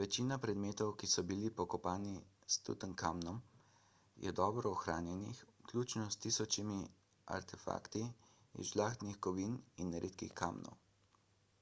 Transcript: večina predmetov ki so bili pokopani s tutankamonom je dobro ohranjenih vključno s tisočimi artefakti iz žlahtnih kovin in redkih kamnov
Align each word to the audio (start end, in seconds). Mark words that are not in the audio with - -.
večina 0.00 0.38
predmetov 0.44 0.88
ki 1.02 1.08
so 1.12 1.22
bili 1.28 1.50
pokopani 1.60 2.14
s 2.54 2.58
tutankamonom 2.70 3.38
je 4.26 4.34
dobro 4.42 4.74
ohranjenih 4.80 5.44
vključno 5.60 6.08
s 6.16 6.20
tisočimi 6.26 6.80
artefakti 7.38 8.04
iz 8.10 8.72
žlahtnih 8.74 9.24
kovin 9.30 9.58
in 9.86 9.98
redkih 10.06 10.38
kamnov 10.46 10.80